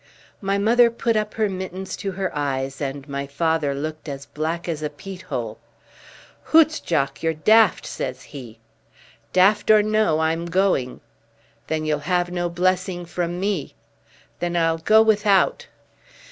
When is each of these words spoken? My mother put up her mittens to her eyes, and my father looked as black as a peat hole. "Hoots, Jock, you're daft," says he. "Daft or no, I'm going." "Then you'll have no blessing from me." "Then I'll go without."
My 0.41 0.57
mother 0.57 0.89
put 0.89 1.15
up 1.15 1.35
her 1.35 1.47
mittens 1.47 1.95
to 1.97 2.13
her 2.13 2.35
eyes, 2.35 2.81
and 2.81 3.07
my 3.07 3.27
father 3.27 3.75
looked 3.75 4.09
as 4.09 4.25
black 4.25 4.67
as 4.67 4.81
a 4.81 4.89
peat 4.89 5.21
hole. 5.21 5.59
"Hoots, 6.45 6.79
Jock, 6.79 7.21
you're 7.21 7.35
daft," 7.35 7.85
says 7.85 8.23
he. 8.23 8.57
"Daft 9.31 9.69
or 9.69 9.83
no, 9.83 10.19
I'm 10.21 10.47
going." 10.47 11.01
"Then 11.67 11.85
you'll 11.85 11.99
have 12.09 12.31
no 12.31 12.49
blessing 12.49 13.05
from 13.05 13.39
me." 13.39 13.75
"Then 14.39 14.55
I'll 14.57 14.79
go 14.79 15.03
without." 15.03 15.67